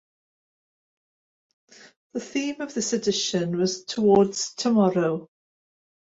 [2.13, 5.29] The theme of this edition was "Towards Tomorrow".